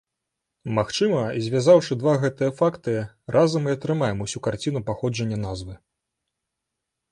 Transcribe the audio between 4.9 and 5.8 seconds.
паходжання назвы.